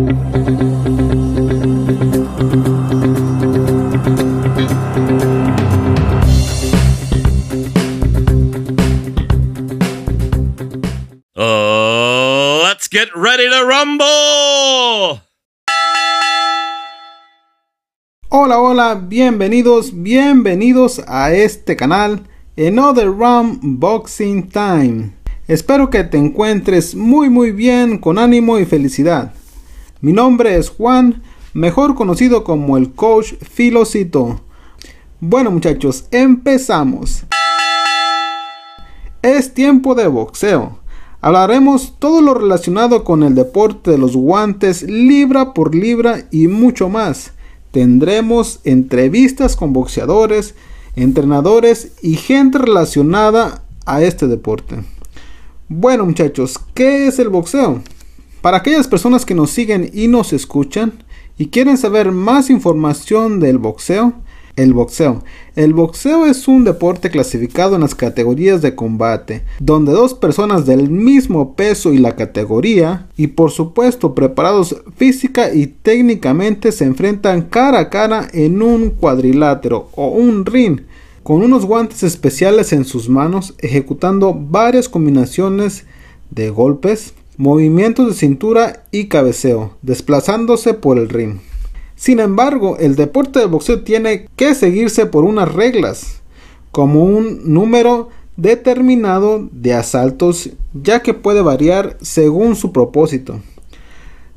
Uh, 0.00 0.06
let's 12.62 12.88
get 12.88 13.08
ready 13.14 13.50
to 13.50 13.66
rumble. 13.66 15.20
Hola, 18.30 18.58
hola, 18.58 18.94
bienvenidos, 18.94 19.92
bienvenidos 19.92 21.02
a 21.06 21.34
este 21.34 21.76
canal 21.76 22.26
Another 22.56 23.08
Rum 23.08 23.58
Boxing 23.78 24.48
Time. 24.48 25.12
Espero 25.46 25.90
que 25.90 26.04
te 26.04 26.16
encuentres 26.16 26.94
muy 26.94 27.28
muy 27.28 27.52
bien, 27.52 27.98
con 27.98 28.18
ánimo 28.18 28.58
y 28.58 28.64
felicidad. 28.64 29.34
Mi 30.02 30.14
nombre 30.14 30.56
es 30.56 30.70
Juan, 30.70 31.22
mejor 31.52 31.94
conocido 31.94 32.42
como 32.42 32.78
el 32.78 32.92
coach 32.92 33.34
Filocito. 33.42 34.40
Bueno 35.20 35.50
muchachos, 35.50 36.06
empezamos. 36.10 37.24
Es 39.20 39.52
tiempo 39.52 39.94
de 39.94 40.06
boxeo. 40.06 40.78
Hablaremos 41.20 41.96
todo 41.98 42.22
lo 42.22 42.32
relacionado 42.32 43.04
con 43.04 43.22
el 43.22 43.34
deporte 43.34 43.90
de 43.90 43.98
los 43.98 44.16
guantes 44.16 44.84
libra 44.84 45.52
por 45.52 45.74
libra 45.74 46.26
y 46.30 46.46
mucho 46.46 46.88
más. 46.88 47.32
Tendremos 47.70 48.60
entrevistas 48.64 49.54
con 49.54 49.74
boxeadores, 49.74 50.54
entrenadores 50.96 51.92
y 52.00 52.14
gente 52.14 52.56
relacionada 52.56 53.64
a 53.84 54.02
este 54.02 54.28
deporte. 54.28 54.76
Bueno 55.68 56.06
muchachos, 56.06 56.58
¿qué 56.72 57.06
es 57.06 57.18
el 57.18 57.28
boxeo? 57.28 57.82
Para 58.40 58.56
aquellas 58.58 58.88
personas 58.88 59.26
que 59.26 59.34
nos 59.34 59.50
siguen 59.50 59.90
y 59.92 60.08
nos 60.08 60.32
escuchan 60.32 61.04
y 61.36 61.48
quieren 61.48 61.76
saber 61.76 62.10
más 62.10 62.48
información 62.48 63.38
del 63.38 63.58
boxeo, 63.58 64.14
el 64.56 64.72
boxeo. 64.72 65.22
El 65.56 65.74
boxeo 65.74 66.24
es 66.24 66.48
un 66.48 66.64
deporte 66.64 67.10
clasificado 67.10 67.74
en 67.74 67.82
las 67.82 67.94
categorías 67.94 68.62
de 68.62 68.74
combate, 68.74 69.42
donde 69.58 69.92
dos 69.92 70.14
personas 70.14 70.64
del 70.64 70.88
mismo 70.90 71.54
peso 71.54 71.92
y 71.92 71.98
la 71.98 72.16
categoría, 72.16 73.08
y 73.16 73.28
por 73.28 73.50
supuesto 73.50 74.14
preparados 74.14 74.76
física 74.96 75.52
y 75.52 75.66
técnicamente, 75.66 76.72
se 76.72 76.84
enfrentan 76.84 77.42
cara 77.42 77.78
a 77.78 77.90
cara 77.90 78.28
en 78.32 78.62
un 78.62 78.90
cuadrilátero 78.90 79.90
o 79.94 80.08
un 80.08 80.46
ring, 80.46 80.80
con 81.22 81.42
unos 81.42 81.66
guantes 81.66 82.02
especiales 82.02 82.72
en 82.72 82.86
sus 82.86 83.08
manos, 83.10 83.54
ejecutando 83.58 84.34
varias 84.34 84.88
combinaciones 84.88 85.84
de 86.30 86.48
golpes, 86.50 87.14
movimientos 87.40 88.06
de 88.06 88.12
cintura 88.12 88.84
y 88.90 89.06
cabeceo, 89.06 89.78
desplazándose 89.80 90.74
por 90.74 90.98
el 90.98 91.08
ring. 91.08 91.38
Sin 91.96 92.20
embargo, 92.20 92.76
el 92.76 92.96
deporte 92.96 93.38
de 93.38 93.46
boxeo 93.46 93.82
tiene 93.82 94.28
que 94.36 94.54
seguirse 94.54 95.06
por 95.06 95.24
unas 95.24 95.50
reglas, 95.50 96.20
como 96.70 97.02
un 97.02 97.54
número 97.54 98.10
determinado 98.36 99.48
de 99.52 99.72
asaltos, 99.72 100.50
ya 100.74 101.00
que 101.00 101.14
puede 101.14 101.40
variar 101.40 101.96
según 102.02 102.56
su 102.56 102.72
propósito. 102.72 103.40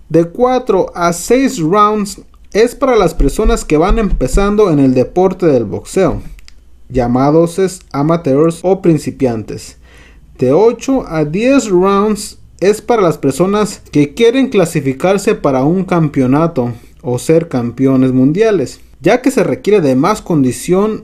De 0.08 0.24
4 0.24 0.94
a 0.96 1.12
6 1.12 1.59
rounds 1.59 2.22
es 2.54 2.74
para 2.74 2.96
las 2.96 3.14
personas 3.14 3.66
que 3.66 3.76
van 3.76 4.00
empezando 4.00 4.72
en 4.72 4.80
el 4.80 4.94
deporte 4.94 5.46
del 5.48 5.66
boxeo, 5.66 6.22
llamados 6.88 7.59
amateurs 7.92 8.62
o 8.64 8.81
principiantes. 8.81 9.76
De 10.38 10.54
8 10.54 11.04
a 11.06 11.26
10 11.26 11.68
rounds 11.68 12.40
es 12.69 12.81
para 12.81 13.02
las 13.02 13.17
personas 13.17 13.81
que 13.92 14.14
quieren 14.14 14.47
clasificarse 14.47 15.36
para 15.36 15.66
un 15.66 15.83
campeonato 15.83 16.72
o 17.02 17.19
ser 17.19 17.50
campeones 17.50 18.14
mundiales, 18.14 18.80
ya 19.02 19.22
que 19.22 19.31
se 19.31 19.44
requiere 19.44 19.81
de 19.81 19.96
más 19.96 20.22
condición 20.22 21.03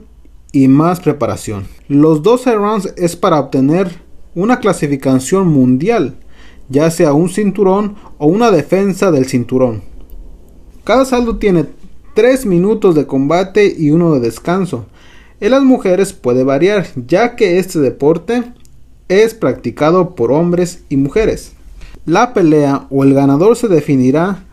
y 0.52 0.68
más 0.68 1.00
preparación. 1.00 1.66
Los 1.86 2.22
12 2.22 2.54
rounds 2.54 2.94
es 2.96 3.14
para 3.14 3.38
obtener 3.38 4.00
una 4.34 4.58
clasificación 4.58 5.48
mundial, 5.48 6.16
ya 6.70 6.90
sea 6.90 7.12
un 7.12 7.28
cinturón 7.28 7.96
o 8.16 8.26
una 8.26 8.50
defensa 8.50 9.10
del 9.10 9.26
cinturón. 9.26 9.82
Cada 10.84 11.04
saldo 11.04 11.36
tiene 11.36 11.66
3 12.14 12.46
minutos 12.46 12.94
de 12.94 13.06
combate 13.06 13.74
y 13.78 13.90
uno 13.90 14.14
de 14.14 14.20
descanso. 14.20 14.86
En 15.40 15.50
las 15.50 15.62
mujeres 15.62 16.14
puede 16.14 16.42
variar, 16.42 16.86
ya 17.06 17.36
que 17.36 17.58
este 17.58 17.80
deporte 17.80 18.44
es 19.10 19.34
practicado 19.34 20.14
por 20.14 20.32
hombres 20.32 20.84
y 20.88 20.96
mujeres. 20.96 21.52
La 22.06 22.32
pelea 22.32 22.86
o 22.90 23.04
el 23.04 23.12
ganador 23.12 23.56
se 23.56 23.68
definirá 23.68 24.44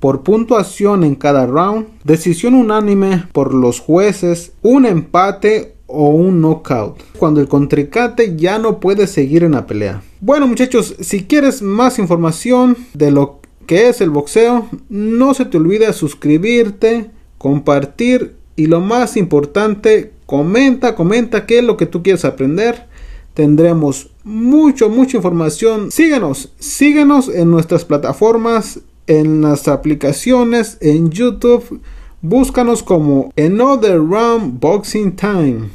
por 0.00 0.22
puntuación 0.22 1.04
en 1.04 1.14
cada 1.14 1.46
round, 1.46 1.86
decisión 2.02 2.54
unánime 2.54 3.24
por 3.32 3.54
los 3.54 3.78
jueces, 3.78 4.52
un 4.60 4.84
empate 4.84 5.76
o 5.86 6.08
un 6.08 6.40
knockout, 6.40 7.00
cuando 7.18 7.40
el 7.40 7.46
contrincante 7.46 8.34
ya 8.36 8.58
no 8.58 8.80
puede 8.80 9.06
seguir 9.06 9.44
en 9.44 9.52
la 9.52 9.66
pelea. 9.66 10.02
Bueno 10.20 10.48
muchachos, 10.48 10.96
si 11.00 11.22
quieres 11.24 11.62
más 11.62 12.00
información 12.00 12.76
de 12.94 13.12
lo 13.12 13.38
que 13.66 13.88
es 13.88 14.00
el 14.00 14.10
boxeo, 14.10 14.68
no 14.88 15.34
se 15.34 15.44
te 15.44 15.56
olvide 15.58 15.92
suscribirte, 15.92 17.10
compartir 17.38 18.34
y 18.56 18.66
lo 18.66 18.80
más 18.80 19.16
importante, 19.16 20.12
comenta, 20.26 20.96
comenta 20.96 21.46
qué 21.46 21.58
es 21.58 21.64
lo 21.64 21.76
que 21.76 21.86
tú 21.86 22.02
quieres 22.02 22.24
aprender. 22.24 22.86
Tendremos 23.34 24.10
mucho, 24.24 24.88
mucha 24.88 25.16
información. 25.16 25.90
Síguenos, 25.90 26.52
síguenos 26.58 27.28
en 27.28 27.50
nuestras 27.50 27.84
plataformas 27.84 28.80
en 29.06 29.42
las 29.42 29.68
aplicaciones 29.68 30.78
en 30.80 31.10
YouTube. 31.10 31.80
Búscanos 32.20 32.82
como 32.82 33.32
Another 33.36 33.96
Round 33.96 34.60
Boxing 34.60 35.16
Time. 35.16 35.70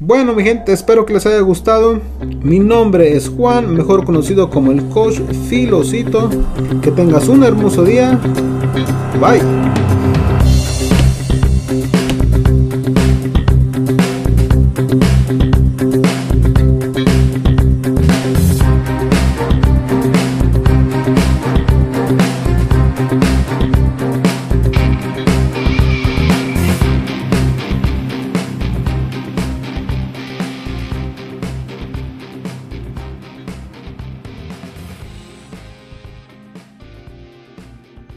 Bueno 0.00 0.34
mi 0.34 0.42
gente, 0.42 0.72
espero 0.72 1.06
que 1.06 1.14
les 1.14 1.26
haya 1.26 1.40
gustado. 1.40 2.00
Mi 2.42 2.58
nombre 2.58 3.16
es 3.16 3.28
Juan, 3.28 3.74
mejor 3.74 4.04
conocido 4.04 4.50
como 4.50 4.72
el 4.72 4.88
coach 4.88 5.20
Filocito. 5.48 6.30
Que 6.82 6.90
tengas 6.90 7.28
un 7.28 7.44
hermoso 7.44 7.84
día. 7.84 8.18
Bye. 9.20 9.83